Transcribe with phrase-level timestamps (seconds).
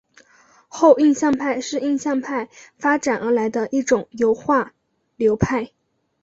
[0.67, 4.73] 后印象派是印象派发展而来的一种油画
[5.15, 5.69] 流派。